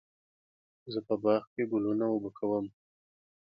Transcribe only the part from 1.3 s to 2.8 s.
کې ګلونه اوبه کوم.